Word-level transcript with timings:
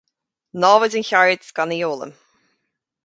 Namhaid 0.61 0.95
an 0.99 1.07
cheird 1.09 1.45
gan 1.59 1.75
í 1.77 1.77
a 1.83 1.91
fhoghlaim. 1.91 2.17